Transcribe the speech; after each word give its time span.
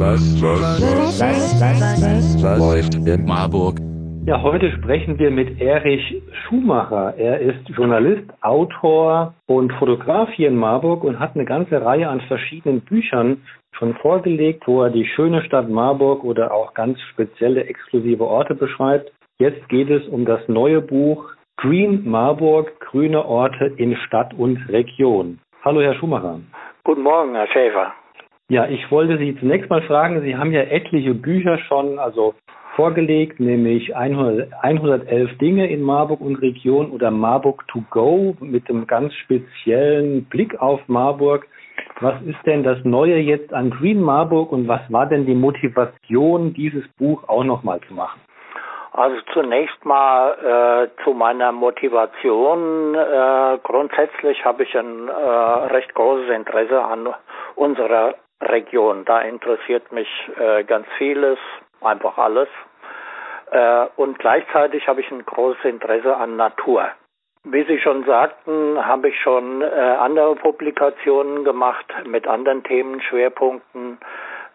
Was, 0.00 0.40
was, 0.40 0.60
was, 0.60 1.20
was, 1.20 1.60
was, 1.60 2.42
was 2.42 2.58
läuft 2.58 2.94
in 2.94 3.26
Marburg? 3.26 3.76
Ja, 4.24 4.40
heute 4.40 4.70
sprechen 4.70 5.18
wir 5.18 5.32
mit 5.32 5.60
Erich 5.60 6.22
Schumacher. 6.44 7.14
Er 7.18 7.40
ist 7.40 7.68
Journalist, 7.68 8.22
Autor 8.40 9.34
und 9.46 9.72
Fotograf 9.74 10.30
hier 10.30 10.48
in 10.48 10.56
Marburg 10.56 11.02
und 11.02 11.18
hat 11.18 11.34
eine 11.34 11.44
ganze 11.44 11.84
Reihe 11.84 12.08
an 12.08 12.20
verschiedenen 12.22 12.80
Büchern 12.80 13.42
schon 13.72 13.94
vorgelegt, 13.96 14.62
wo 14.66 14.84
er 14.84 14.90
die 14.90 15.04
schöne 15.04 15.42
Stadt 15.42 15.68
Marburg 15.68 16.24
oder 16.24 16.54
auch 16.54 16.72
ganz 16.72 16.98
spezielle 17.12 17.64
exklusive 17.64 18.24
Orte 18.24 18.54
beschreibt. 18.54 19.12
Jetzt 19.38 19.68
geht 19.68 19.90
es 19.90 20.06
um 20.06 20.24
das 20.24 20.40
neue 20.48 20.80
Buch 20.80 21.30
Green 21.56 22.08
Marburg, 22.08 22.78
grüne 22.80 23.26
Orte 23.26 23.66
in 23.76 23.96
Stadt 24.06 24.32
und 24.32 24.56
Region. 24.68 25.40
Hallo, 25.62 25.82
Herr 25.82 25.94
Schumacher. 25.94 26.40
Guten 26.84 27.02
Morgen, 27.02 27.34
Herr 27.34 27.48
Schäfer. 27.48 27.92
Ja, 28.50 28.66
ich 28.66 28.90
wollte 28.90 29.16
Sie 29.16 29.38
zunächst 29.38 29.70
mal 29.70 29.82
fragen, 29.82 30.22
Sie 30.22 30.36
haben 30.36 30.50
ja 30.50 30.62
etliche 30.62 31.14
Bücher 31.14 31.56
schon 31.68 32.00
also 32.00 32.34
vorgelegt, 32.74 33.38
nämlich 33.38 33.94
100, 33.94 34.52
111 34.60 35.38
Dinge 35.38 35.70
in 35.70 35.80
Marburg 35.82 36.20
und 36.20 36.34
Region 36.34 36.90
oder 36.90 37.12
Marburg 37.12 37.62
to 37.68 37.84
go 37.90 38.34
mit 38.40 38.68
einem 38.68 38.88
ganz 38.88 39.14
speziellen 39.14 40.24
Blick 40.24 40.60
auf 40.60 40.80
Marburg. 40.88 41.46
Was 42.00 42.20
ist 42.22 42.44
denn 42.44 42.64
das 42.64 42.78
Neue 42.82 43.18
jetzt 43.18 43.54
an 43.54 43.70
Green 43.70 44.02
Marburg 44.02 44.50
und 44.50 44.66
was 44.66 44.80
war 44.88 45.06
denn 45.06 45.26
die 45.26 45.36
Motivation, 45.36 46.52
dieses 46.52 46.82
Buch 46.98 47.22
auch 47.28 47.44
nochmal 47.44 47.78
zu 47.86 47.94
machen? 47.94 48.20
Also 48.92 49.14
zunächst 49.32 49.84
mal 49.84 50.88
äh, 50.90 51.04
zu 51.04 51.12
meiner 51.12 51.52
Motivation. 51.52 52.96
Äh, 52.96 53.58
grundsätzlich 53.62 54.44
habe 54.44 54.64
ich 54.64 54.76
ein 54.76 55.06
äh, 55.06 55.12
recht 55.72 55.94
großes 55.94 56.30
Interesse 56.30 56.82
an 56.82 57.14
unserer 57.54 58.16
Region. 58.40 59.04
Da 59.04 59.20
interessiert 59.20 59.90
mich 59.92 60.08
äh, 60.38 60.64
ganz 60.64 60.86
vieles, 60.98 61.38
einfach 61.80 62.18
alles. 62.18 62.48
Äh, 63.50 63.86
und 63.96 64.18
gleichzeitig 64.18 64.86
habe 64.88 65.00
ich 65.00 65.10
ein 65.10 65.24
großes 65.24 65.64
Interesse 65.64 66.16
an 66.16 66.36
Natur. 66.36 66.88
Wie 67.44 67.64
Sie 67.64 67.78
schon 67.78 68.04
sagten, 68.04 68.84
habe 68.84 69.08
ich 69.08 69.18
schon 69.20 69.62
äh, 69.62 69.64
andere 69.64 70.36
Publikationen 70.36 71.42
gemacht 71.44 71.86
mit 72.04 72.26
anderen 72.26 72.62
Themenschwerpunkten. 72.64 73.98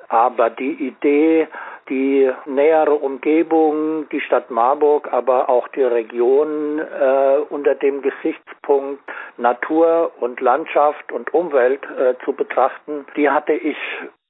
Aber 0.08 0.52
die 0.52 0.74
Idee, 0.74 1.48
die 1.90 2.32
nähere 2.46 2.96
Umgebung, 2.96 4.10
die 4.10 4.22
Stadt 4.22 4.50
Marburg, 4.50 5.12
aber 5.12 5.50
auch 5.50 5.68
die 5.70 5.84
Region 5.84 6.80
äh, 6.80 7.38
unter 7.50 7.76
dem 7.76 8.02
Gesichtspunkt 8.02 9.02
Natur 9.38 10.12
und 10.20 10.42
Landschaft 10.42 11.12
und 11.12 11.34
Umwelt 11.34 11.82
äh, 11.98 12.16
zu 12.24 12.34
betrachten, 12.34 13.06
die 13.16 13.30
hatte 13.30 13.54
ich 13.54 13.78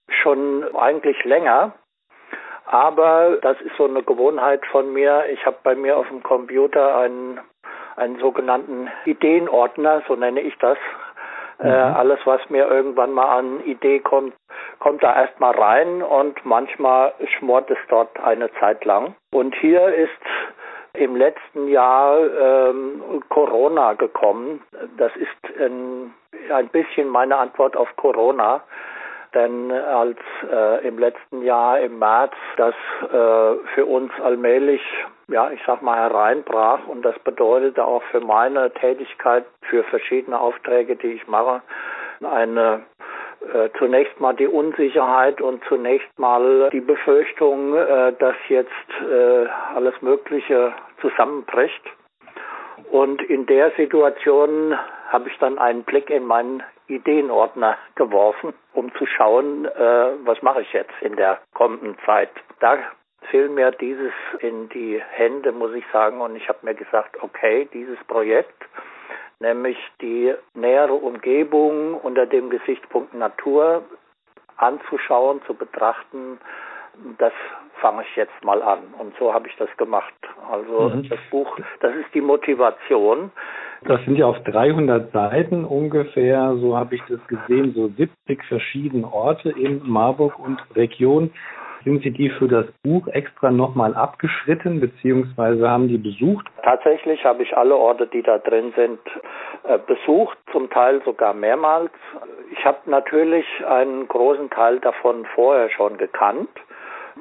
schon 0.10 0.64
eigentlich 0.76 1.24
länger. 1.24 1.74
Aber 2.66 3.38
das 3.42 3.60
ist 3.62 3.76
so 3.78 3.86
eine 3.86 4.02
Gewohnheit 4.02 4.66
von 4.68 4.92
mir. 4.92 5.26
Ich 5.32 5.46
habe 5.46 5.58
bei 5.64 5.76
mir 5.76 5.98
auf 5.98 6.08
dem 6.08 6.24
Computer 6.24 6.98
einen, 6.98 7.40
einen 7.96 8.20
sogenannten 8.20 8.90
Ideenordner, 9.06 10.02
so 10.08 10.16
nenne 10.16 10.42
ich 10.42 10.58
das. 10.58 10.78
Äh, 11.60 11.68
mhm. 11.68 11.74
Äh, 11.74 11.76
alles, 11.76 12.20
was 12.26 12.42
mir 12.50 12.68
irgendwann 12.68 13.12
mal 13.12 13.38
an 13.38 13.64
Idee 13.66 14.00
kommt, 14.00 14.34
kommt 14.80 15.04
da 15.04 15.16
erstmal 15.16 15.56
rein 15.56 16.02
und 16.02 16.46
manchmal 16.46 17.14
schmort 17.38 17.70
es 17.70 17.78
dort 17.90 18.20
eine 18.20 18.52
Zeit 18.60 18.84
lang. 18.86 19.16
Und 19.34 19.56
hier 19.56 19.88
ist 19.88 20.12
im 20.94 21.16
letzten 21.16 21.68
Jahr 21.68 22.18
ähm, 22.20 23.24
Corona 23.30 23.94
gekommen. 23.94 24.62
Das 24.98 25.12
ist 25.16 25.60
ein, 25.60 26.14
ein 26.52 26.68
bisschen 26.70 27.10
meine 27.10 27.38
Antwort 27.38 27.76
auf 27.76 27.94
Corona. 27.98 28.62
Denn 29.34 29.70
als 29.72 30.18
äh, 30.50 30.88
im 30.88 30.98
letzten 30.98 31.42
Jahr 31.42 31.80
im 31.82 32.00
März 32.00 32.34
das 32.56 32.74
äh, 33.04 33.56
für 33.74 33.86
uns 33.86 34.12
allmählich, 34.24 34.82
ja, 35.28 35.50
ich 35.52 35.62
sag 35.66 35.82
mal, 35.82 35.98
hereinbrach 35.98 36.88
und 36.88 37.04
das 37.04 37.18
bedeutete 37.20 37.86
auch 37.86 38.04
für 38.12 38.20
meine 38.20 38.72
Tätigkeit, 38.72 39.46
für 39.62 39.84
verschiedene 39.84 40.40
Aufträge, 40.40 40.96
die 40.96 41.14
ich 41.14 41.28
mache, 41.28 41.62
eine 42.22 42.84
äh, 43.54 43.70
zunächst 43.78 44.20
mal 44.20 44.34
die 44.34 44.48
Unsicherheit 44.48 45.42
und 45.42 45.64
zunächst 45.66 46.08
mal 46.18 46.70
die 46.72 46.82
Befürchtung, 46.82 47.76
äh, 47.76 48.14
dass 48.14 48.36
jetzt 48.50 48.72
äh, 49.02 49.48
alles 49.76 50.02
Mögliche 50.02 50.74
zusammenbricht. 51.02 51.84
Und 52.92 53.22
in 53.24 53.46
der 53.46 53.72
Situation 53.72 54.78
habe 55.10 55.30
ich 55.30 55.38
dann 55.40 55.58
einen 55.58 55.84
Blick 55.84 56.10
in 56.10 56.26
meinen 56.26 56.64
Ideenordner 56.88 57.78
geworfen, 57.96 58.54
um 58.74 58.94
zu 58.96 59.06
schauen, 59.06 59.66
äh, 59.66 60.08
was 60.24 60.42
mache 60.42 60.62
ich 60.62 60.74
jetzt 60.74 60.94
in 61.02 61.16
der 61.16 61.40
kommenden 61.54 61.98
Zeit. 62.06 62.30
Da 62.60 62.78
fiel 63.36 63.50
mir 63.50 63.72
dieses 63.72 64.14
in 64.40 64.70
die 64.70 65.02
Hände, 65.12 65.52
muss 65.52 65.74
ich 65.74 65.84
sagen, 65.92 66.22
und 66.22 66.36
ich 66.38 66.48
habe 66.48 66.60
mir 66.62 66.74
gesagt, 66.74 67.22
okay, 67.22 67.68
dieses 67.74 67.98
Projekt, 68.08 68.64
nämlich 69.40 69.78
die 70.02 70.34
nähere 70.54 70.94
Umgebung 70.94 71.96
unter 71.96 72.26
dem 72.26 72.50
Gesichtspunkt 72.50 73.14
Natur 73.14 73.84
anzuschauen, 74.56 75.42
zu 75.46 75.54
betrachten, 75.54 76.40
das 77.18 77.34
fange 77.82 78.04
ich 78.04 78.16
jetzt 78.16 78.42
mal 78.46 78.62
an. 78.62 78.80
Und 78.98 79.14
so 79.20 79.34
habe 79.34 79.50
ich 79.50 79.56
das 79.58 79.68
gemacht. 79.76 80.14
Also 80.50 80.96
mhm. 80.96 81.10
das 81.10 81.20
Buch, 81.30 81.60
das 81.82 81.94
ist 81.94 82.14
die 82.14 82.22
Motivation. 82.22 83.32
Das 83.84 84.02
sind 84.06 84.16
ja 84.16 84.28
auf 84.28 84.42
300 84.46 85.12
Seiten 85.12 85.66
ungefähr, 85.66 86.56
so 86.62 86.78
habe 86.78 86.96
ich 86.96 87.02
das 87.10 87.20
gesehen, 87.28 87.74
so 87.74 87.90
70 87.90 88.42
verschiedene 88.46 89.12
Orte 89.12 89.50
in 89.50 89.82
Marburg 89.84 90.40
und 90.40 90.58
Region. 90.74 91.32
Sind 91.86 92.02
Sie 92.02 92.10
die 92.10 92.32
für 92.32 92.48
das 92.48 92.66
Buch 92.84 93.08
extra 93.10 93.52
nochmal 93.52 93.94
abgeschritten, 93.94 94.80
beziehungsweise 94.80 95.70
haben 95.70 95.88
die 95.88 96.00
besucht? 96.00 96.48
Tatsächlich 96.64 97.24
habe 97.24 97.44
ich 97.44 97.56
alle 97.56 97.76
Orte, 97.76 98.08
die 98.08 98.24
da 98.24 98.40
drin 98.40 98.74
sind, 98.76 99.00
äh, 99.68 99.78
besucht, 99.78 100.36
zum 100.52 100.68
Teil 100.72 101.04
sogar 101.06 101.36
mehrmals. 101.36 101.92
Ich 102.52 102.66
habe 102.66 102.80
natürlich 102.88 103.46
einen 103.70 104.08
großen 104.08 104.50
Teil 104.50 104.80
davon 104.80 105.28
vorher 105.36 105.70
schon 105.70 105.98
gekannt. 105.98 106.50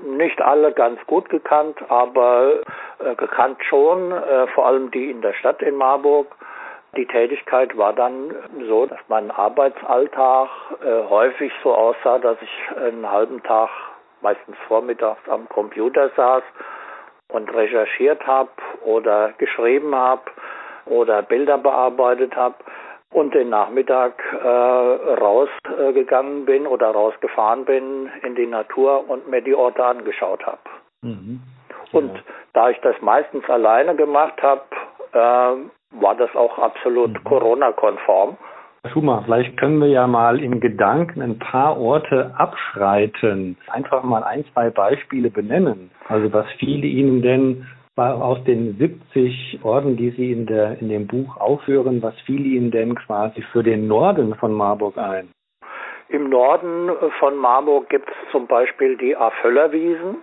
Nicht 0.03 0.41
alle 0.41 0.73
ganz 0.73 0.99
gut 1.07 1.29
gekannt, 1.29 1.77
aber 1.91 2.61
äh, 3.01 3.15
gekannt 3.17 3.59
schon, 3.69 4.13
äh, 4.13 4.47
vor 4.55 4.67
allem 4.67 4.91
die 4.91 5.11
in 5.11 5.21
der 5.21 5.35
Stadt 5.35 5.61
in 5.61 5.77
Marburg. 5.77 6.35
Die 6.97 7.07
Tätigkeit 7.07 7.77
war 7.77 7.93
dann 7.93 8.35
so, 8.67 8.87
dass 8.87 9.01
mein 9.09 9.31
Arbeitsalltag 9.31 10.49
äh, 10.83 11.11
häufig 11.11 11.53
so 11.63 11.75
aussah, 11.75 12.19
dass 12.19 12.39
ich 12.41 12.79
einen 12.79 13.11
halben 13.11 13.43
Tag 13.43 13.69
meistens 14.25 14.57
vormittags 14.67 15.29
am 15.29 15.49
Computer 15.49 16.11
saß 16.17 16.43
und 17.29 17.55
recherchiert 17.55 18.27
habe 18.27 18.51
oder 18.85 19.33
geschrieben 19.39 19.95
habe 19.95 20.23
oder 20.87 21.23
Bilder 21.23 21.59
bearbeitet 21.59 22.35
habe 22.35 22.57
und 23.13 23.33
den 23.35 23.51
Nachmittag 23.51 24.15
äh, 24.33 24.49
rausgegangen 24.49 26.47
bin 26.47 26.67
oder 26.67 26.91
rausgefahren 26.91 27.65
bin 27.65 28.11
in 28.23 28.35
die 28.35 28.47
Natur 28.47 29.09
und 29.09 29.29
mir 29.29 29.41
die 29.41 29.55
Orte 29.55 29.85
angeschaut 29.85 30.45
habe. 30.45 30.59
Mhm. 31.03 31.41
Und 31.93 32.23
da 32.55 32.71
ich 32.71 32.81
das 32.81 32.97
meistens 33.01 33.49
alleine 33.49 33.95
gemacht 33.95 34.43
habe, 34.43 34.65
äh, 35.13 36.01
war 36.01 36.15
das 36.17 36.35
auch 36.35 36.59
absolut 36.59 37.13
mhm. 37.13 37.25
Corona-konform. 37.25 38.37
Schumacher, 38.93 39.25
vielleicht 39.25 39.57
können 39.57 39.81
wir 39.81 39.89
ja 39.89 40.07
mal 40.07 40.43
in 40.43 40.61
Gedanken 40.61 41.23
ein 41.23 41.39
paar 41.39 41.79
Orte 41.79 42.35
abschreiten. 42.37 43.57
Einfach 43.69 44.03
mal 44.03 44.23
ein, 44.23 44.45
zwei 44.53 44.71
Beispiele 44.71 45.31
benennen. 45.31 45.91
Also 46.09 46.33
was 46.33 46.47
fiel 46.59 46.85
Ihnen 46.85 47.23
denn 47.23 47.67
aus 47.97 48.43
den 48.45 48.77
70 48.77 49.61
Orten, 49.63 49.97
die 49.97 50.11
Sie 50.11 50.33
in, 50.33 50.47
der, 50.47 50.81
in 50.81 50.89
dem 50.89 51.07
Buch 51.07 51.37
aufführen, 51.37 52.03
was 52.03 52.15
fiel 52.27 52.45
Ihnen 52.45 52.71
denn 52.71 52.95
quasi 52.95 53.43
für 53.53 53.63
den 53.63 53.87
Norden 53.87 54.35
von 54.35 54.53
Marburg 54.53 54.99
ein? 54.99 55.29
Im 56.09 56.29
Norden 56.29 56.91
von 57.19 57.37
Marburg 57.37 57.89
gibt 57.89 58.09
es 58.09 58.33
zum 58.33 58.47
Beispiel 58.47 58.97
die 58.99 59.17
Aföllerwiesen. 59.17 60.17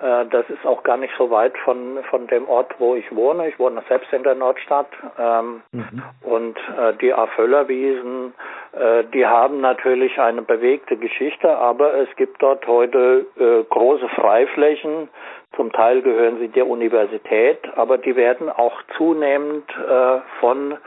Äh, 0.00 0.26
das 0.26 0.48
ist 0.48 0.64
auch 0.64 0.82
gar 0.82 0.96
nicht 0.96 1.12
so 1.18 1.30
weit 1.30 1.56
von, 1.58 1.98
von 2.08 2.26
dem 2.26 2.48
Ort, 2.48 2.74
wo 2.78 2.94
ich 2.94 3.14
wohne. 3.14 3.48
Ich 3.48 3.58
wohne 3.58 3.82
selbst 3.88 4.12
in 4.12 4.22
der 4.22 4.34
Nordstadt. 4.34 4.88
Ähm, 5.18 5.62
mhm. 5.72 6.02
Und 6.22 6.58
äh, 6.78 6.94
die 7.00 7.12
Aföllerwiesen, 7.12 8.32
äh, 8.72 9.04
die 9.12 9.26
haben 9.26 9.60
natürlich 9.60 10.18
eine 10.18 10.42
bewegte 10.42 10.96
Geschichte, 10.96 11.56
aber 11.56 11.94
es 11.94 12.08
gibt 12.16 12.42
dort 12.42 12.66
heute 12.66 13.26
äh, 13.38 13.64
große 13.68 14.08
Freiflächen. 14.10 15.08
Zum 15.56 15.72
Teil 15.72 16.02
gehören 16.02 16.38
sie 16.38 16.48
der 16.48 16.66
Universität, 16.66 17.58
aber 17.76 17.98
die 17.98 18.16
werden 18.16 18.48
auch 18.48 18.80
zunehmend 18.96 19.68
äh, 19.70 20.20
von 20.38 20.78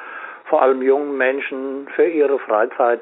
vor 0.53 0.61
allem 0.61 0.83
jungen 0.83 1.17
Menschen 1.17 1.87
für 1.95 2.05
ihre 2.05 2.37
Freizeit 2.37 3.01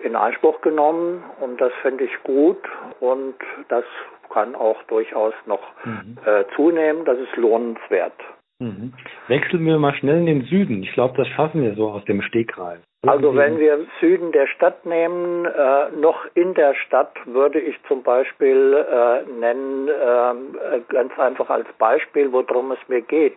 in 0.00 0.16
Anspruch 0.16 0.60
genommen. 0.62 1.22
Und 1.38 1.60
das 1.60 1.72
finde 1.80 2.02
ich 2.02 2.22
gut 2.24 2.58
und 2.98 3.36
das 3.68 3.84
kann 4.32 4.56
auch 4.56 4.82
durchaus 4.88 5.32
noch 5.46 5.62
mhm. 5.84 6.18
äh, 6.26 6.44
zunehmen. 6.56 7.04
Das 7.04 7.16
ist 7.16 7.36
lohnenswert. 7.36 8.14
Mhm. 8.60 8.92
Wechseln 9.28 9.64
wir 9.66 9.78
mal 9.78 9.94
schnell 9.94 10.18
in 10.18 10.26
den 10.26 10.42
Süden. 10.42 10.82
Ich 10.82 10.92
glaube, 10.92 11.16
das 11.16 11.28
schaffen 11.28 11.62
wir 11.62 11.74
so 11.74 11.90
aus 11.90 12.04
dem 12.06 12.22
Stegreif. 12.22 12.80
Also 13.06 13.36
wenn 13.36 13.58
wir 13.58 13.86
Süden 14.00 14.32
der 14.32 14.48
Stadt 14.48 14.84
nehmen, 14.84 15.44
äh, 15.44 15.90
noch 16.00 16.26
in 16.34 16.54
der 16.54 16.74
Stadt 16.74 17.14
würde 17.26 17.60
ich 17.60 17.76
zum 17.86 18.02
Beispiel 18.02 18.74
äh, 18.74 19.30
nennen, 19.30 19.86
äh, 19.86 20.80
ganz 20.88 21.16
einfach 21.16 21.48
als 21.48 21.68
Beispiel, 21.78 22.32
worum 22.32 22.72
es 22.72 22.78
mir 22.88 23.02
geht. 23.02 23.36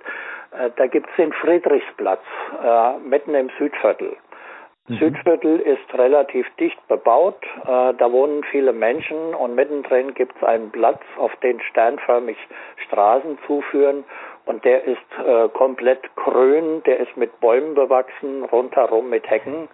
Äh, 0.52 0.72
da 0.76 0.88
gibt 0.88 1.08
es 1.12 1.16
den 1.18 1.32
Friedrichsplatz, 1.34 2.24
äh, 2.64 2.98
mitten 3.08 3.36
im 3.36 3.52
Südviertel. 3.60 4.18
Mhm. 4.88 4.96
Südviertel 4.96 5.60
ist 5.60 5.94
relativ 5.94 6.48
dicht 6.60 6.88
bebaut, 6.88 7.38
äh, 7.64 7.94
da 7.94 8.12
wohnen 8.12 8.44
viele 8.46 8.74
Menschen 8.74 9.36
und 9.36 9.54
mittendrin 9.54 10.16
gibt 10.16 10.36
es 10.36 10.44
einen 10.44 10.72
Platz, 10.72 11.02
auf 11.18 11.36
den 11.38 11.62
sternförmig 11.62 12.38
Straßen 12.88 13.38
zuführen 13.46 14.04
und 14.46 14.64
der 14.66 14.84
ist 14.84 14.98
äh, 15.26 15.50
komplett 15.50 16.16
grün, 16.16 16.84
der 16.86 17.00
ist 17.00 17.16
mit 17.16 17.40
Bäumen 17.40 17.76
bewachsen, 17.76 18.44
rundherum 18.46 19.10
mit 19.10 19.30
Hecken. 19.30 19.70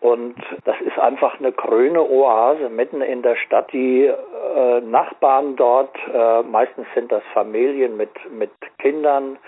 Und 0.00 0.34
das 0.64 0.74
ist 0.80 0.98
einfach 0.98 1.38
eine 1.38 1.52
grüne 1.52 2.02
Oase 2.02 2.68
mitten 2.68 3.02
in 3.02 3.22
der 3.22 3.36
Stadt. 3.36 3.72
Die 3.72 4.06
äh, 4.06 4.80
Nachbarn 4.80 5.54
dort, 5.54 5.96
äh, 6.12 6.42
meistens 6.42 6.86
sind 6.94 7.12
das 7.12 7.22
Familien 7.32 7.96
mit, 7.96 8.10
mit 8.32 8.50
Kindern, 8.78 9.38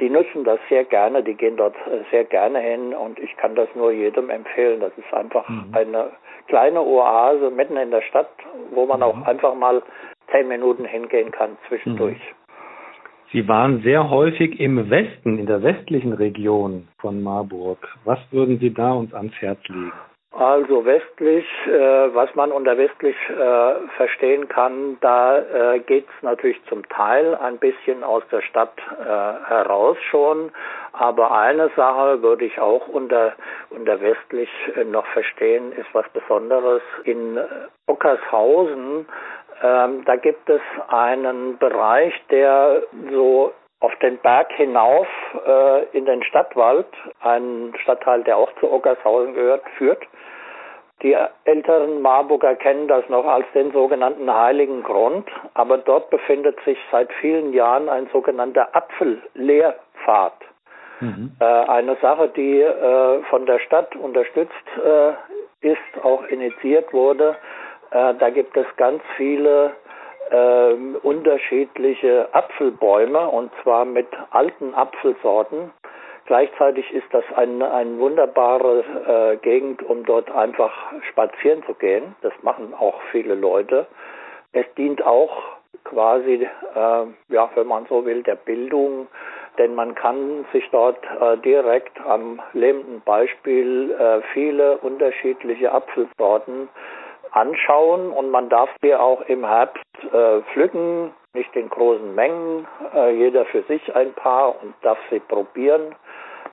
die 0.00 0.08
nutzen 0.08 0.44
das 0.44 0.60
sehr 0.68 0.84
gerne, 0.84 1.24
die 1.24 1.34
gehen 1.34 1.56
dort 1.56 1.74
äh, 1.88 2.04
sehr 2.12 2.24
gerne 2.24 2.60
hin 2.60 2.94
und 2.94 3.18
ich 3.18 3.36
kann 3.36 3.56
das 3.56 3.68
nur 3.74 3.90
jedem 3.90 4.30
empfehlen. 4.30 4.80
Das 4.80 4.92
ist 4.96 5.12
einfach 5.12 5.48
mhm. 5.48 5.72
eine 5.72 6.10
kleine 6.46 6.80
Oase 6.80 7.50
mitten 7.50 7.76
in 7.76 7.90
der 7.90 8.02
Stadt, 8.02 8.30
wo 8.70 8.86
man 8.86 8.98
mhm. 8.98 9.04
auch 9.04 9.26
einfach 9.26 9.54
mal 9.54 9.82
zehn 10.30 10.46
Minuten 10.46 10.84
hingehen 10.84 11.32
kann 11.32 11.56
zwischendurch. 11.66 12.18
Mhm. 12.18 12.43
Sie 13.32 13.48
waren 13.48 13.82
sehr 13.82 14.10
häufig 14.10 14.60
im 14.60 14.90
Westen, 14.90 15.38
in 15.38 15.46
der 15.46 15.62
westlichen 15.62 16.12
Region 16.12 16.88
von 16.98 17.22
Marburg. 17.22 17.78
Was 18.04 18.18
würden 18.30 18.58
Sie 18.58 18.72
da 18.72 18.92
uns 18.92 19.12
ans 19.12 19.34
Herz 19.40 19.60
legen? 19.68 19.92
Also 20.36 20.84
westlich, 20.84 21.46
äh, 21.68 22.12
was 22.12 22.34
man 22.34 22.50
unter 22.50 22.76
westlich 22.76 23.14
äh, 23.30 23.74
verstehen 23.96 24.48
kann, 24.48 24.96
da 25.00 25.38
äh, 25.38 25.78
geht 25.78 26.06
es 26.08 26.22
natürlich 26.22 26.60
zum 26.64 26.88
Teil 26.88 27.36
ein 27.36 27.58
bisschen 27.58 28.02
aus 28.02 28.24
der 28.32 28.40
Stadt 28.40 28.76
äh, 29.00 29.04
heraus 29.04 29.96
schon. 30.10 30.50
Aber 30.92 31.30
eine 31.30 31.70
Sache 31.76 32.20
würde 32.22 32.46
ich 32.46 32.58
auch 32.58 32.88
unter, 32.88 33.34
unter 33.70 34.00
westlich 34.00 34.48
äh, 34.74 34.82
noch 34.82 35.06
verstehen, 35.06 35.70
ist 35.70 35.88
was 35.92 36.08
Besonderes. 36.08 36.82
In 37.04 37.38
Ockershausen 37.86 39.06
ähm, 39.62 40.04
da 40.04 40.16
gibt 40.16 40.48
es 40.48 40.60
einen 40.88 41.58
Bereich, 41.58 42.14
der 42.30 42.82
so 43.10 43.52
auf 43.80 43.94
den 43.96 44.18
Berg 44.18 44.50
hinauf 44.52 45.06
äh, 45.46 45.84
in 45.96 46.06
den 46.06 46.22
Stadtwald, 46.24 46.86
ein 47.20 47.74
Stadtteil, 47.82 48.24
der 48.24 48.38
auch 48.38 48.50
zu 48.60 48.72
Ockershausen 48.72 49.34
gehört, 49.34 49.62
führt. 49.76 50.02
Die 51.02 51.14
älteren 51.44 52.00
Marburger 52.00 52.54
kennen 52.54 52.88
das 52.88 53.06
noch 53.10 53.26
als 53.26 53.44
den 53.52 53.72
sogenannten 53.72 54.32
Heiligen 54.32 54.82
Grund, 54.82 55.28
aber 55.52 55.76
dort 55.76 56.08
befindet 56.08 56.58
sich 56.64 56.78
seit 56.90 57.12
vielen 57.20 57.52
Jahren 57.52 57.90
ein 57.90 58.08
sogenannter 58.10 58.74
Apfellehrpfad. 58.74 60.32
Mhm. 61.00 61.32
Äh, 61.40 61.44
eine 61.44 61.96
Sache, 62.00 62.28
die 62.28 62.60
äh, 62.60 63.22
von 63.24 63.44
der 63.44 63.58
Stadt 63.58 63.94
unterstützt 63.96 64.52
äh, 64.82 65.12
ist, 65.60 66.04
auch 66.04 66.24
initiiert 66.28 66.92
wurde 66.92 67.36
äh, 67.94 68.14
da 68.14 68.30
gibt 68.30 68.56
es 68.56 68.66
ganz 68.76 69.02
viele 69.16 69.72
äh, 70.30 70.72
unterschiedliche 71.02 72.28
Apfelbäume 72.32 73.28
und 73.28 73.52
zwar 73.62 73.84
mit 73.84 74.08
alten 74.30 74.74
Apfelsorten. 74.74 75.70
Gleichzeitig 76.26 76.90
ist 76.92 77.06
das 77.12 77.24
eine 77.36 77.72
ein 77.72 77.98
wunderbare 77.98 78.84
äh, 79.06 79.36
Gegend, 79.36 79.82
um 79.82 80.04
dort 80.04 80.30
einfach 80.30 80.72
spazieren 81.10 81.62
zu 81.64 81.74
gehen. 81.74 82.16
Das 82.22 82.32
machen 82.42 82.74
auch 82.74 83.00
viele 83.12 83.34
Leute. 83.34 83.86
Es 84.52 84.64
dient 84.76 85.04
auch 85.04 85.42
quasi, 85.84 86.48
äh, 86.74 87.06
ja, 87.28 87.50
wenn 87.54 87.66
man 87.66 87.86
so 87.86 88.04
will, 88.04 88.22
der 88.22 88.36
Bildung, 88.36 89.06
denn 89.58 89.74
man 89.74 89.94
kann 89.94 90.46
sich 90.52 90.68
dort 90.72 90.98
äh, 91.20 91.36
direkt 91.38 92.00
am 92.00 92.40
lebenden 92.54 93.02
Beispiel 93.02 93.92
äh, 93.92 94.22
viele 94.32 94.78
unterschiedliche 94.78 95.70
Apfelsorten 95.70 96.68
anschauen 97.34 98.10
und 98.10 98.30
man 98.30 98.48
darf 98.48 98.70
sie 98.82 98.94
auch 98.94 99.20
im 99.22 99.44
Herbst 99.44 99.84
äh, 100.12 100.40
pflücken, 100.52 101.12
nicht 101.34 101.54
in 101.56 101.68
großen 101.68 102.14
Mengen, 102.14 102.66
äh, 102.94 103.16
jeder 103.16 103.44
für 103.46 103.62
sich 103.64 103.94
ein 103.94 104.12
paar 104.14 104.60
und 104.62 104.74
darf 104.82 104.98
sie 105.10 105.20
probieren. 105.20 105.94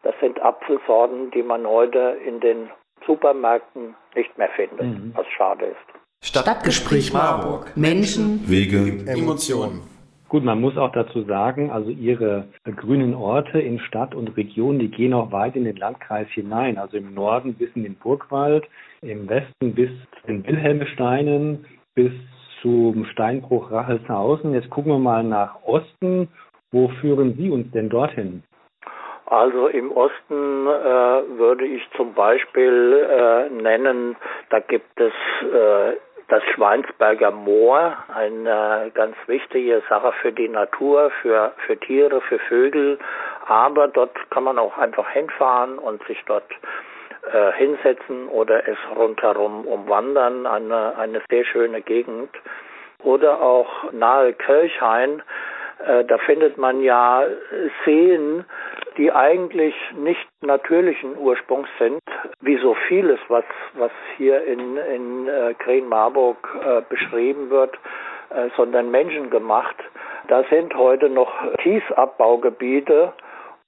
Das 0.04 0.16
sind 0.19 0.42
Apfelsorten, 0.42 1.30
die 1.31 1.44
man 1.44 1.68
heute 1.68 2.18
in 2.25 2.39
den 2.39 2.69
Supermärkten 3.06 3.95
nicht 4.16 4.36
mehr 4.38 4.50
findet, 4.56 4.81
mhm. 4.81 5.13
was 5.16 5.28
schade 5.28 5.66
ist. 5.66 6.01
Stadtgespräch 6.24 7.13
Marburg. 7.13 7.72
Menschen, 7.75 8.48
Wege, 8.48 9.06
Emotionen. 9.07 9.91
Gut, 10.31 10.45
man 10.45 10.62
muss 10.62 10.78
auch 10.78 10.94
dazu 10.94 11.24
sagen, 11.24 11.72
also 11.72 11.89
Ihre 11.89 12.45
grünen 12.78 13.13
Orte 13.16 13.60
in 13.60 13.80
Stadt 13.80 14.16
und 14.16 14.38
Region, 14.38 14.80
die 14.80 14.88
gehen 14.88 15.13
auch 15.13 15.33
weit 15.33 15.57
in 15.57 15.66
den 15.66 15.75
Landkreis 15.75 16.30
hinein. 16.30 16.78
Also 16.78 16.95
im 16.95 17.13
Norden 17.13 17.54
bis 17.56 17.69
in 17.75 17.83
den 17.83 17.95
Burgwald, 17.95 18.66
im 19.01 19.28
Westen 19.28 19.75
bis 19.75 19.89
zu 19.89 20.28
den 20.28 20.48
Wilhelmsteinen, 20.48 21.66
bis 21.95 22.13
zum 22.62 23.04
Steinbruch 23.12 23.72
Rachelshausen. 23.72 24.54
Jetzt 24.54 24.69
gucken 24.69 24.94
wir 24.94 25.00
mal 25.00 25.22
nach 25.22 25.62
Osten. 25.63 26.30
Wo 26.72 26.88
führen 27.01 27.36
Sie 27.36 27.50
uns 27.50 27.69
denn 27.72 27.89
dorthin? 27.89 28.42
Also 29.25 29.68
im 29.68 29.92
Osten 29.92 30.68
äh, 30.68 31.38
würde 31.38 31.66
ich 31.66 31.81
zum 31.98 32.13
Beispiel 32.13 33.06
äh, 33.10 33.50
nennen, 33.50 34.16
da 34.50 34.60
gibt 34.60 34.98
es 34.98 35.12
äh, 35.44 35.98
das 36.31 36.44
Schweinsberger 36.56 37.31
Moor, 37.31 37.98
eine 38.16 38.89
ganz 38.94 39.18
wichtige 39.28 39.83
Sache 39.89 40.13
für 40.22 40.31
die 40.31 40.48
Natur, 40.48 41.12
für, 41.22 41.51
für 41.66 41.78
Tiere, 41.78 42.22
für 42.22 42.39
Vögel. 42.39 42.98
Aber 43.48 43.89
dort 43.89 44.16
kann 44.30 44.45
man 44.45 44.57
auch 44.57 44.78
einfach 44.78 45.10
hinfahren 45.10 45.78
und 45.78 46.01
sich 46.07 46.24
dort 46.25 46.50
äh, 47.33 47.51
hinsetzen 47.57 48.30
oder 48.30 48.66
es 48.66 48.78
rundherum 48.95 49.66
umwandern. 49.66 50.48
Eine, 50.48 50.98
eine 50.98 51.22
sehr 51.30 51.44
schöne 51.44 51.81
Gegend. 51.81 52.30
Oder 53.04 53.42
auch 53.42 53.92
nahe 53.92 54.31
Kirchhain 54.31 55.22
äh, 55.86 56.06
da 56.06 56.18
findet 56.19 56.57
man 56.57 56.81
ja 56.81 57.24
Seen, 57.83 58.45
die 58.98 59.12
eigentlich 59.12 59.76
nicht 59.98 60.28
natürlichen 60.42 61.18
Ursprungs 61.18 61.70
sind, 61.80 62.02
wie 62.42 62.58
so 62.58 62.76
vieles, 62.88 63.20
was, 63.28 63.46
was 63.74 63.92
hier 64.18 64.44
in, 64.44 64.78
in 64.78 65.28
äh, 65.28 65.54
Kreen-Marburg 65.60 66.38
äh, 66.64 66.82
beschrieben 66.90 67.50
wird, 67.50 67.76
äh, 68.30 68.50
sondern 68.58 68.92
menschengemacht. 68.92 69.78
Da 70.28 70.44
sind 70.50 70.76
heute 70.76 71.10
noch 71.10 71.31
Kiesabbaugebiete 71.57 73.14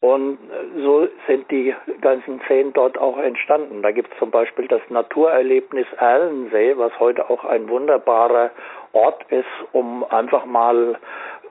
und 0.04 0.38
so 0.84 1.08
sind 1.28 1.50
die 1.50 1.74
ganzen 2.02 2.42
Seen 2.50 2.74
dort 2.74 2.98
auch 2.98 3.18
entstanden. 3.18 3.82
Da 3.82 3.92
gibt 3.92 4.12
es 4.12 4.20
zum 4.20 4.32
Beispiel 4.32 4.68
das 4.68 4.82
Naturerlebnis 4.90 5.88
Erlensee, 5.98 6.76
was 6.76 6.92
heute 7.00 7.30
auch 7.30 7.46
ein 7.46 7.70
wunderbarer 7.70 8.52
Ort 8.92 9.24
ist, 9.32 9.46
um 9.72 10.04
einfach 10.04 10.44
mal 10.44 10.98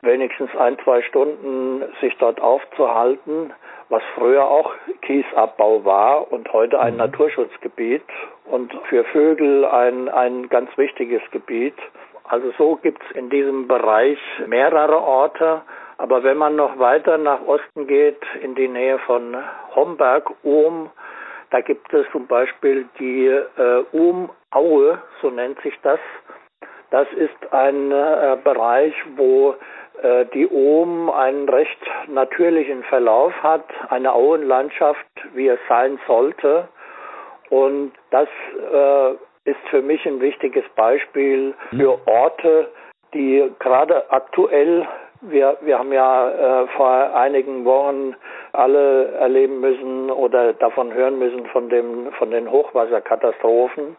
wenigstens 0.02 0.54
ein, 0.56 0.76
zwei 0.84 1.00
Stunden 1.02 1.82
sich 2.00 2.16
dort 2.18 2.40
aufzuhalten, 2.40 3.52
was 3.88 4.02
früher 4.14 4.44
auch 4.44 4.72
Kiesabbau 5.02 5.84
war 5.84 6.30
und 6.32 6.52
heute 6.52 6.80
ein 6.80 6.94
mhm. 6.94 6.98
Naturschutzgebiet 6.98 8.04
und 8.44 8.72
für 8.88 9.04
Vögel 9.04 9.64
ein, 9.64 10.08
ein 10.08 10.48
ganz 10.48 10.76
wichtiges 10.76 11.22
Gebiet. 11.30 11.74
Also 12.24 12.52
so 12.58 12.76
gibt 12.76 13.02
es 13.02 13.16
in 13.16 13.30
diesem 13.30 13.68
Bereich 13.68 14.18
mehrere 14.46 15.00
Orte. 15.00 15.62
Aber 15.98 16.24
wenn 16.24 16.36
man 16.36 16.56
noch 16.56 16.78
weiter 16.78 17.18
nach 17.18 17.46
Osten 17.46 17.86
geht, 17.86 18.20
in 18.40 18.54
die 18.54 18.68
Nähe 18.68 18.98
von 19.00 19.36
Homberg, 19.76 20.30
Ohm, 20.42 20.90
da 21.50 21.60
gibt 21.60 21.92
es 21.92 22.06
zum 22.10 22.26
Beispiel 22.26 22.88
die 22.98 23.26
äh, 23.26 23.84
Ohm-Aue, 23.92 24.98
so 25.20 25.30
nennt 25.30 25.60
sich 25.60 25.78
das. 25.82 26.00
Das 26.90 27.06
ist 27.12 27.52
ein 27.52 27.92
äh, 27.92 28.36
Bereich, 28.42 28.94
wo 29.16 29.54
die 30.34 30.48
Ohm 30.48 31.10
einen 31.10 31.48
recht 31.48 31.78
natürlichen 32.08 32.82
Verlauf 32.84 33.32
hat, 33.42 33.64
eine 33.88 34.12
Auenlandschaft, 34.12 35.06
wie 35.34 35.48
es 35.48 35.60
sein 35.68 35.98
sollte. 36.06 36.68
Und 37.50 37.92
das 38.10 38.28
äh, 38.72 39.12
ist 39.44 39.60
für 39.70 39.82
mich 39.82 40.06
ein 40.06 40.20
wichtiges 40.20 40.64
Beispiel 40.74 41.54
für 41.70 41.98
Orte, 42.06 42.68
die 43.12 43.50
gerade 43.58 44.10
aktuell, 44.10 44.86
wir, 45.20 45.58
wir 45.60 45.78
haben 45.78 45.92
ja 45.92 46.62
äh, 46.62 46.66
vor 46.68 47.14
einigen 47.14 47.64
Wochen 47.64 48.14
alle 48.52 49.12
erleben 49.12 49.60
müssen 49.60 50.10
oder 50.10 50.52
davon 50.54 50.92
hören 50.94 51.18
müssen 51.18 51.46
von, 51.46 51.68
dem, 51.68 52.12
von 52.12 52.30
den 52.30 52.50
Hochwasserkatastrophen. 52.50 53.96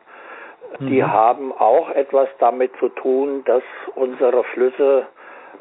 Mhm. 0.79 0.87
Die 0.87 1.03
haben 1.03 1.51
auch 1.51 1.91
etwas 1.91 2.29
damit 2.39 2.71
zu 2.79 2.89
tun, 2.89 3.43
dass 3.45 3.63
unsere 3.95 4.43
Flüsse 4.45 5.05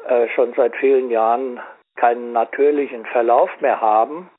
äh, 0.07 0.27
schon 0.29 0.53
seit 0.55 0.75
vielen 0.75 1.09
Jahren 1.09 1.59
keinen 1.95 2.33
natürlichen 2.33 3.05
Verlauf 3.05 3.49
mehr 3.61 3.79
haben 3.81 4.29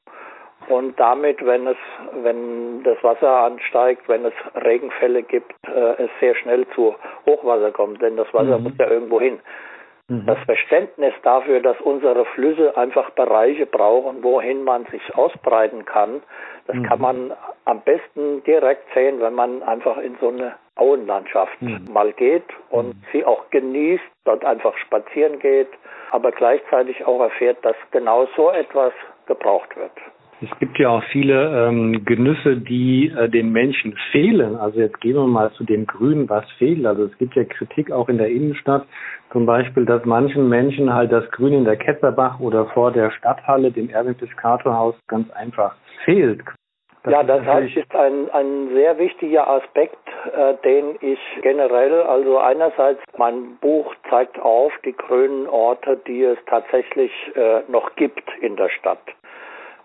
und 0.69 0.99
damit, 0.99 1.45
wenn 1.45 1.67
es, 1.67 1.77
wenn 2.23 2.83
das 2.85 3.03
Wasser 3.03 3.45
ansteigt, 3.45 4.09
wenn 4.09 4.25
es 4.25 4.33
Regenfälle 4.55 5.23
gibt, 5.23 5.53
äh, 5.67 6.03
es 6.03 6.11
sehr 6.21 6.35
schnell 6.37 6.67
zu 6.75 6.95
Hochwasser 7.27 7.73
kommt, 7.73 8.01
denn 8.01 8.17
das 8.17 8.33
Wasser 8.33 8.59
mhm. 8.59 8.65
muss 8.65 8.73
ja 8.79 8.89
irgendwo 8.89 9.21
hin. 9.21 9.41
Mhm. 10.09 10.27
Das 10.27 10.39
Verständnis 10.45 11.15
dafür, 11.23 11.61
dass 11.61 11.81
unsere 11.81 12.25
Flüsse 12.27 12.77
einfach 12.77 13.11
Bereiche 13.11 13.67
brauchen, 13.67 14.23
wohin 14.23 14.65
man 14.65 14.87
sich 14.87 15.15
ausbreiten 15.15 15.85
kann, 15.85 16.23
das 16.67 16.77
mhm. 16.77 16.83
kann 16.85 17.01
man 17.01 17.33
am 17.65 17.81
besten 17.83 18.43
direkt 18.45 18.93
sehen, 18.95 19.21
wenn 19.21 19.35
man 19.35 19.63
einfach 19.63 19.99
in 19.99 20.17
so 20.21 20.29
eine 20.29 20.55
Auenlandschaft 20.77 21.61
mhm. 21.63 21.89
mal 21.93 22.13
geht 22.13 22.45
und 22.71 22.89
mhm. 22.89 23.03
sie 23.13 23.25
auch 23.25 23.49
genießt, 23.51 24.03
dort 24.25 24.45
einfach 24.45 24.77
spazieren 24.79 25.39
geht, 25.39 25.69
aber 26.11 26.33
gleichzeitig 26.33 27.05
auch 27.05 27.21
erfährt, 27.21 27.59
dass 27.65 27.77
genau 27.91 28.27
so 28.37 28.51
etwas 28.51 28.93
gebraucht 29.27 29.77
wird. 29.77 29.93
Es 30.43 30.59
gibt 30.59 30.79
ja 30.79 30.91
auch 30.91 31.05
viele 31.05 31.69
ähm, 31.69 32.05
Genüsse, 32.05 32.57
die 32.57 33.13
äh, 33.17 33.29
den 33.29 33.53
Menschen 33.53 33.97
fehlen. 34.11 34.57
Also 34.57 34.81
jetzt 34.81 35.01
gehen 35.01 35.15
wir 35.15 35.27
mal 35.27 35.53
zu 35.53 35.65
dem 35.65 35.87
Grün, 35.87 36.29
was 36.29 36.45
fehlt. 36.59 36.85
Also 36.85 37.05
es 37.05 37.17
gibt 37.19 37.35
ja 37.37 37.45
Kritik 37.45 37.91
auch 37.91 38.09
in 38.09 38.19
der 38.19 38.29
Innenstadt, 38.29 38.87
zum 39.33 39.47
Beispiel, 39.47 39.85
dass 39.85 40.05
manchen 40.05 40.49
Menschen 40.49 40.93
halt 40.93 41.13
das 41.13 41.29
Grün 41.31 41.55
in 41.55 41.65
der 41.65 41.77
Ketzerbach 41.77 42.41
oder 42.41 42.67
vor 42.67 42.93
der 42.93 43.11
Stadthalle, 43.13 43.71
dem 43.71 43.91
Erwin 43.91 44.17
Piscator 44.17 44.75
Haus, 44.77 44.97
ganz 45.07 45.31
einfach 45.31 45.77
fehlt. 46.05 46.43
Das 47.05 47.13
ja, 47.13 47.23
das 47.23 47.43
ist 47.77 47.95
ein, 47.95 48.31
ein 48.31 48.71
sehr 48.73 48.97
wichtiger 48.97 49.47
Aspekt, 49.47 49.99
äh, 50.35 50.55
den 50.65 50.97
ich 51.03 51.19
generell, 51.43 52.01
also 52.01 52.39
einerseits 52.39 53.01
mein 53.19 53.57
Buch 53.61 53.95
zeigt 54.09 54.41
auf 54.41 54.73
die 54.87 54.97
grünen 54.97 55.47
Orte, 55.47 55.99
die 56.07 56.23
es 56.23 56.39
tatsächlich 56.47 57.13
äh, 57.37 57.61
noch 57.69 57.95
gibt 57.97 58.25
in 58.41 58.57
der 58.57 58.71
Stadt. 58.71 59.03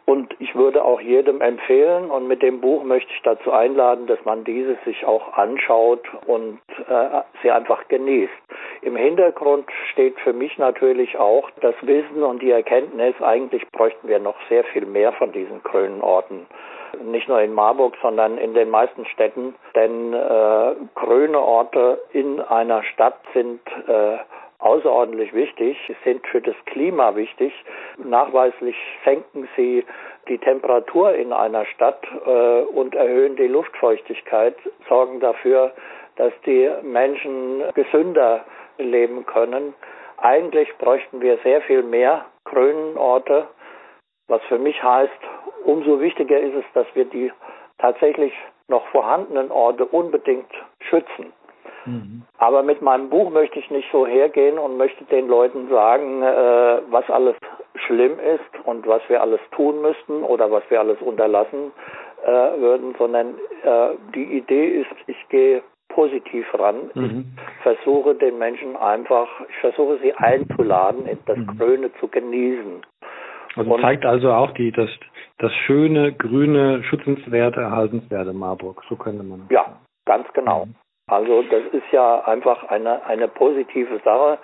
Und 0.05 0.33
ich 0.39 0.55
würde 0.55 0.83
auch 0.83 1.01
jedem 1.01 1.41
empfehlen 1.41 2.09
und 2.09 2.29
mit 2.29 2.41
dem 2.41 2.61
Buch 2.61 2.83
möchte 2.83 3.11
ich 3.13 3.21
dazu 3.21 3.51
einladen, 3.51 4.07
dass 4.07 4.23
man 4.23 4.45
dieses 4.45 4.81
sich 4.85 5.05
auch 5.05 5.33
anschaut 5.33 6.07
und 6.25 6.61
äh, 6.87 7.21
sie 7.43 7.51
einfach 7.51 7.85
genießt. 7.89 8.31
Im 8.81 8.95
Hintergrund 8.95 9.69
steht 9.91 10.17
für 10.21 10.31
mich 10.31 10.57
natürlich 10.57 11.17
auch 11.17 11.51
das 11.59 11.75
Wissen 11.81 12.23
und 12.23 12.41
die 12.41 12.51
Erkenntnis, 12.51 13.13
eigentlich 13.21 13.69
bräuchten 13.71 14.07
wir 14.07 14.19
noch 14.19 14.37
sehr 14.47 14.63
viel 14.63 14.85
mehr 14.85 15.11
von 15.11 15.33
diesen 15.33 15.61
grünen 15.63 16.01
Orten. 16.01 16.47
Nicht 17.03 17.27
nur 17.27 17.41
in 17.41 17.53
Marburg, 17.53 17.95
sondern 18.01 18.37
in 18.37 18.53
den 18.53 18.69
meisten 18.69 19.05
Städten. 19.05 19.55
Denn 19.75 20.13
äh, 20.13 20.75
grüne 20.95 21.39
Orte 21.39 22.01
in 22.11 22.39
einer 22.41 22.83
Stadt 22.83 23.19
sind 23.33 23.61
äh, 23.87 24.17
außerordentlich 24.59 25.33
wichtig, 25.33 25.77
sind 26.03 26.25
für 26.27 26.41
das 26.41 26.55
Klima 26.65 27.15
wichtig. 27.15 27.53
Nachweislich 27.97 28.75
senken 29.05 29.47
sie 29.55 29.85
die 30.27 30.37
Temperatur 30.37 31.13
in 31.13 31.33
einer 31.33 31.65
Stadt 31.65 32.05
äh, 32.25 32.61
und 32.61 32.93
erhöhen 32.93 33.35
die 33.35 33.47
Luftfeuchtigkeit, 33.47 34.55
sorgen 34.87 35.19
dafür, 35.19 35.71
dass 36.17 36.33
die 36.45 36.69
Menschen 36.83 37.63
gesünder 37.73 38.43
leben 38.77 39.25
können. 39.25 39.73
Eigentlich 40.17 40.77
bräuchten 40.77 41.21
wir 41.21 41.37
sehr 41.43 41.61
viel 41.61 41.81
mehr 41.81 42.25
grünen 42.43 42.97
Orte, 42.97 43.47
was 44.27 44.41
für 44.43 44.59
mich 44.59 44.81
heißt, 44.83 45.11
umso 45.69 45.99
wichtiger 45.99 46.39
ist 46.39 46.55
es, 46.55 46.65
dass 46.73 46.87
wir 46.95 47.05
die 47.05 47.31
tatsächlich 47.77 48.33
noch 48.67 48.85
vorhandenen 48.87 49.51
Orte 49.51 49.85
unbedingt 49.85 50.51
schützen. 50.79 51.33
Mhm. 51.85 52.23
Aber 52.37 52.63
mit 52.63 52.81
meinem 52.81 53.09
Buch 53.09 53.29
möchte 53.31 53.59
ich 53.59 53.69
nicht 53.71 53.87
so 53.91 54.05
hergehen 54.05 54.57
und 54.57 54.77
möchte 54.77 55.03
den 55.05 55.27
Leuten 55.27 55.69
sagen, 55.69 56.21
äh, 56.21 56.81
was 56.89 57.09
alles 57.09 57.35
schlimm 57.75 58.19
ist 58.19 58.65
und 58.65 58.85
was 58.87 59.01
wir 59.07 59.21
alles 59.21 59.39
tun 59.51 59.81
müssten 59.81 60.23
oder 60.23 60.51
was 60.51 60.63
wir 60.69 60.79
alles 60.79 60.99
unterlassen 61.01 61.71
äh, 62.25 62.29
würden, 62.59 62.95
sondern 62.97 63.35
äh, 63.63 63.89
die 64.13 64.37
Idee 64.37 64.81
ist, 64.81 64.95
ich 65.07 65.29
gehe 65.29 65.63
positiv 65.89 66.45
ran. 66.53 66.91
Mhm. 66.93 67.25
Ich 67.57 67.63
versuche 67.63 68.15
den 68.15 68.37
Menschen 68.37 68.75
einfach, 68.75 69.27
ich 69.49 69.55
versuche 69.57 69.99
sie 70.01 70.13
einzuladen, 70.13 71.07
das 71.25 71.37
mhm. 71.37 71.57
Grüne 71.57 71.91
zu 71.99 72.07
genießen. 72.07 72.81
Also 73.55 73.73
und 73.73 73.81
zeigt 73.81 74.05
also 74.05 74.31
auch 74.31 74.51
die, 74.51 74.71
das, 74.71 74.89
das 75.39 75.53
schöne, 75.65 76.13
grüne, 76.13 76.83
schützenswerte, 76.83 77.61
erhaltenswerte 77.61 78.33
Marburg. 78.33 78.83
So 78.89 78.95
könnte 78.95 79.23
man. 79.23 79.47
Ja, 79.49 79.77
ganz 80.05 80.27
genau. 80.33 80.65
Mhm. 80.65 80.75
Also 81.07 81.41
das 81.43 81.63
ist 81.71 81.91
ja 81.91 82.21
einfach 82.25 82.65
eine, 82.65 83.03
eine 83.05 83.27
positive 83.27 83.99
Sache. 84.03 84.37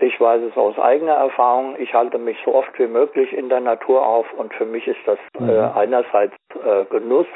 Ich 0.00 0.18
weiß 0.20 0.42
es 0.42 0.56
aus 0.56 0.78
eigener 0.78 1.12
Erfahrung. 1.12 1.76
Ich 1.78 1.94
halte 1.94 2.18
mich 2.18 2.36
so 2.44 2.54
oft 2.54 2.76
wie 2.78 2.86
möglich 2.86 3.32
in 3.32 3.48
der 3.48 3.60
Natur 3.60 4.04
auf 4.04 4.26
und 4.32 4.52
für 4.54 4.64
mich 4.64 4.86
ist 4.88 5.00
das 5.06 5.18
äh, 5.38 5.42
mhm. 5.42 5.76
einerseits 5.76 6.34
äh, 6.64 6.84
Genuss 6.86 7.26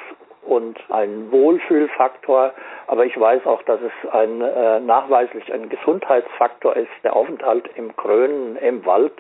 und 0.46 0.78
ein 0.90 1.30
Wohlfühlfaktor, 1.30 2.52
aber 2.86 3.06
ich 3.06 3.18
weiß 3.18 3.46
auch, 3.46 3.62
dass 3.62 3.80
es 3.80 4.10
ein 4.10 4.40
äh, 4.40 4.80
nachweislich 4.80 5.52
ein 5.52 5.68
Gesundheitsfaktor 5.68 6.76
ist. 6.76 6.90
Der 7.02 7.16
Aufenthalt 7.16 7.68
im 7.76 7.96
Krönen 7.96 8.56
im 8.56 8.84
Wald 8.84 9.14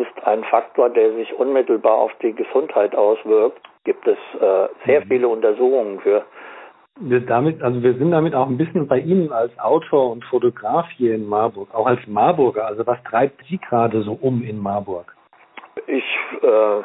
ist 0.00 0.26
ein 0.26 0.44
Faktor, 0.44 0.90
der 0.90 1.12
sich 1.14 1.32
unmittelbar 1.34 1.96
auf 1.96 2.12
die 2.22 2.32
Gesundheit 2.32 2.94
auswirkt. 2.94 3.60
Gibt 3.84 4.06
es 4.06 4.18
äh, 4.40 4.68
sehr 4.86 5.00
mhm. 5.00 5.08
viele 5.08 5.28
Untersuchungen 5.28 6.00
für 6.00 6.24
wir 7.02 7.20
damit, 7.20 7.62
also 7.62 7.82
wir 7.82 7.94
sind 7.94 8.10
damit 8.10 8.34
auch 8.34 8.46
ein 8.46 8.58
bisschen 8.58 8.86
bei 8.86 8.98
Ihnen 8.98 9.32
als 9.32 9.58
Autor 9.58 10.10
und 10.10 10.22
Fotograf 10.24 10.86
hier 10.96 11.14
in 11.14 11.26
Marburg, 11.26 11.74
auch 11.74 11.86
als 11.86 12.06
Marburger. 12.06 12.66
Also 12.66 12.86
was 12.86 13.02
treibt 13.04 13.42
Sie 13.48 13.58
gerade 13.58 14.02
so 14.02 14.18
um 14.20 14.42
in 14.42 14.58
Marburg? 14.58 15.14
Ich 15.86 16.04
äh, 16.42 16.82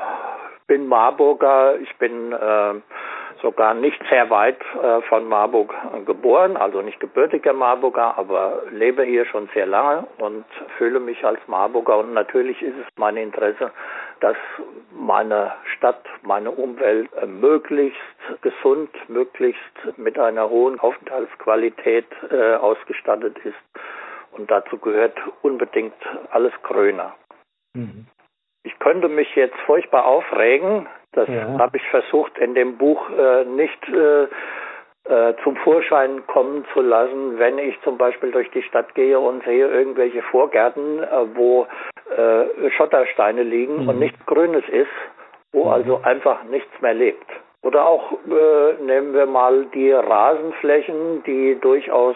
bin 0.68 0.88
Marburger, 0.88 1.78
ich 1.82 1.94
bin 1.98 2.32
äh, 2.32 2.76
sogar 3.46 3.76
nicht 3.76 4.02
sehr 4.10 4.28
weit 4.32 4.58
äh, 4.82 5.02
von 5.04 5.30
Marburg 5.30 5.72
geboren, 6.08 6.58
also 6.58 6.82
nicht 6.82 7.00
gebürtiger 7.00 7.54
Marburger, 7.54 8.18
aber 8.18 8.64
lebe 8.72 9.04
hier 9.04 9.26
schon 9.28 9.48
sehr 9.54 9.68
lange 9.68 10.08
und 10.18 10.46
fühle 10.80 11.00
mich 11.00 11.24
als 11.24 11.40
Marburger. 11.46 12.00
Und 12.00 12.14
natürlich 12.14 12.60
ist 12.64 12.74
es 12.76 12.88
mein 12.98 13.18
Interesse, 13.18 13.70
dass 14.20 14.36
meine 14.92 15.54
Stadt, 15.76 16.04
meine 16.24 16.50
Umwelt 16.50 17.08
äh, 17.22 17.28
möglichst 17.28 18.00
gesund, 18.42 18.90
möglichst 19.10 19.98
mit 19.98 20.18
einer 20.18 20.50
hohen 20.50 20.80
Aufenthaltsqualität 20.80 22.08
äh, 22.32 22.56
ausgestattet 22.56 23.38
ist. 23.44 23.64
Und 24.32 24.50
dazu 24.50 24.80
gehört 24.80 25.18
unbedingt 25.44 25.94
alles 26.32 26.54
Grüner. 26.64 27.14
Mhm. 27.76 28.08
Ich 28.64 28.80
könnte 28.80 29.08
mich 29.08 29.36
jetzt 29.36 29.58
furchtbar 29.68 30.06
aufregen. 30.06 30.88
Das 31.16 31.28
ja. 31.30 31.58
habe 31.58 31.78
ich 31.78 31.84
versucht 31.90 32.38
in 32.38 32.54
dem 32.54 32.78
Buch 32.78 33.10
äh, 33.10 33.46
nicht 33.46 33.90
äh, 33.90 34.28
äh, 35.06 35.34
zum 35.44 35.56
Vorschein 35.58 36.26
kommen 36.28 36.66
zu 36.74 36.82
lassen, 36.82 37.38
wenn 37.40 37.58
ich 37.58 37.80
zum 37.84 37.98
Beispiel 37.98 38.32
durch 38.32 38.50
die 38.52 38.64
Stadt 38.64 38.94
gehe 38.96 39.20
und 39.20 39.44
sehe 39.44 39.68
irgendwelche 39.68 40.22
Vorgärten, 40.24 41.04
äh, 41.04 41.08
wo 41.36 41.68
äh, 42.16 42.70
Schottersteine 42.72 43.44
liegen 43.44 43.84
mhm. 43.84 43.90
und 43.90 44.00
nichts 44.00 44.26
Grünes 44.26 44.68
ist, 44.70 44.90
wo 45.54 45.66
mhm. 45.66 45.72
also 45.72 46.02
einfach 46.04 46.44
nichts 46.46 46.82
mehr 46.82 46.94
lebt. 46.94 47.26
Oder 47.62 47.86
auch 47.86 48.12
äh, 48.12 48.84
nehmen 48.84 49.14
wir 49.14 49.26
mal 49.26 49.66
die 49.74 49.92
Rasenflächen, 49.92 51.24
die 51.24 51.58
durchaus 51.62 52.16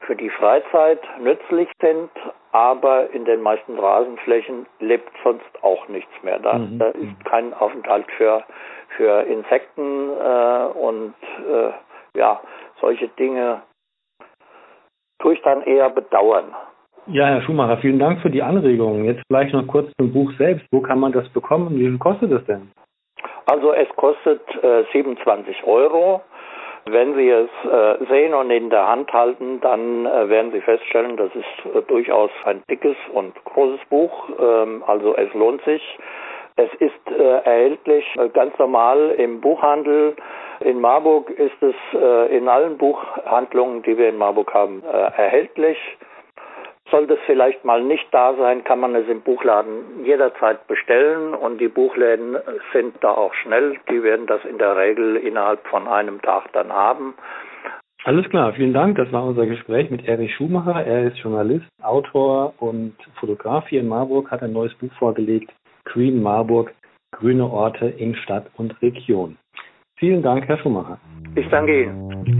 für 0.00 0.16
die 0.16 0.30
Freizeit 0.30 1.00
nützlich 1.20 1.68
sind, 1.80 2.10
aber 2.52 3.10
in 3.10 3.24
den 3.24 3.40
meisten 3.40 3.78
Rasenflächen 3.78 4.66
lebt 4.80 5.10
sonst 5.22 5.62
auch 5.62 5.86
nichts 5.88 6.12
mehr. 6.22 6.38
Da, 6.38 6.58
mhm. 6.58 6.78
da 6.78 6.88
ist 6.88 7.24
kein 7.24 7.54
Aufenthalt 7.54 8.06
für, 8.16 8.42
für 8.96 9.22
Insekten 9.22 10.10
äh, 10.10 10.78
und 10.78 11.14
äh, 11.48 12.18
ja, 12.18 12.40
solche 12.80 13.08
Dinge 13.08 13.62
tue 15.20 15.34
ich 15.34 15.42
dann 15.42 15.62
eher 15.62 15.90
bedauern. 15.90 16.54
Ja, 17.06 17.26
Herr 17.26 17.42
Schumacher, 17.42 17.78
vielen 17.78 17.98
Dank 17.98 18.20
für 18.20 18.30
die 18.30 18.42
Anregungen. 18.42 19.04
Jetzt 19.04 19.22
vielleicht 19.26 19.52
noch 19.52 19.66
kurz 19.66 19.90
zum 19.98 20.12
Buch 20.12 20.32
selbst. 20.38 20.66
Wo 20.70 20.80
kann 20.80 21.00
man 21.00 21.12
das 21.12 21.28
bekommen 21.30 21.68
und 21.68 21.74
wie 21.74 21.88
viel 21.88 21.98
kostet 21.98 22.30
es 22.30 22.44
denn? 22.46 22.70
Also 23.46 23.72
es 23.72 23.88
kostet 23.96 24.42
äh, 24.62 24.84
27 24.92 25.64
Euro. 25.64 26.22
Wenn 26.86 27.14
Sie 27.14 27.28
es 27.28 27.50
äh, 27.64 28.04
sehen 28.06 28.34
und 28.34 28.50
in 28.50 28.70
der 28.70 28.86
Hand 28.86 29.12
halten, 29.12 29.60
dann 29.60 30.06
äh, 30.06 30.28
werden 30.28 30.52
Sie 30.52 30.60
feststellen, 30.60 31.16
das 31.16 31.30
ist 31.34 31.74
äh, 31.74 31.82
durchaus 31.82 32.30
ein 32.44 32.62
dickes 32.70 32.96
und 33.12 33.32
großes 33.44 33.80
Buch. 33.90 34.28
Ähm, 34.38 34.82
also 34.86 35.14
es 35.16 35.32
lohnt 35.34 35.62
sich. 35.62 35.98
Es 36.56 36.72
ist 36.74 37.10
äh, 37.10 37.22
erhältlich 37.22 38.04
äh, 38.16 38.28
ganz 38.30 38.58
normal 38.58 39.14
im 39.18 39.40
Buchhandel. 39.40 40.16
In 40.60 40.80
Marburg 40.80 41.30
ist 41.30 41.62
es 41.62 41.74
äh, 41.94 42.36
in 42.36 42.48
allen 42.48 42.76
Buchhandlungen, 42.76 43.82
die 43.82 43.96
wir 43.96 44.08
in 44.08 44.18
Marburg 44.18 44.52
haben, 44.52 44.82
erhältlich. 44.82 45.78
Sollte 46.90 47.14
es 47.14 47.20
vielleicht 47.26 47.64
mal 47.64 47.82
nicht 47.82 48.06
da 48.10 48.34
sein, 48.34 48.64
kann 48.64 48.80
man 48.80 48.94
es 48.94 49.08
im 49.08 49.20
Buchladen 49.20 50.04
jederzeit 50.04 50.66
bestellen 50.66 51.34
und 51.34 51.60
die 51.60 51.68
Buchläden 51.68 52.36
sind 52.72 52.94
da 53.00 53.12
auch 53.12 53.32
schnell. 53.34 53.78
Die 53.88 54.02
werden 54.02 54.26
das 54.26 54.44
in 54.44 54.58
der 54.58 54.76
Regel 54.76 55.16
innerhalb 55.16 55.66
von 55.68 55.86
einem 55.86 56.20
Tag 56.22 56.52
dann 56.52 56.72
haben. 56.72 57.14
Alles 58.04 58.28
klar, 58.30 58.52
vielen 58.54 58.72
Dank. 58.72 58.96
Das 58.96 59.12
war 59.12 59.24
unser 59.24 59.46
Gespräch 59.46 59.90
mit 59.90 60.08
Erich 60.08 60.34
Schumacher. 60.34 60.84
Er 60.84 61.04
ist 61.08 61.18
Journalist, 61.18 61.66
Autor 61.82 62.54
und 62.58 62.94
Fotograf 63.18 63.68
hier 63.68 63.80
in 63.80 63.88
Marburg, 63.88 64.30
hat 64.30 64.42
ein 64.42 64.52
neues 64.52 64.74
Buch 64.74 64.92
vorgelegt. 64.98 65.52
Green 65.84 66.22
Marburg, 66.22 66.72
grüne 67.12 67.44
Orte 67.44 67.86
in 67.86 68.14
Stadt 68.16 68.46
und 68.56 68.80
Region. 68.80 69.36
Vielen 69.98 70.22
Dank, 70.22 70.48
Herr 70.48 70.58
Schumacher. 70.58 70.98
Ich 71.34 71.46
danke 71.50 71.84
Ihnen. 71.84 72.39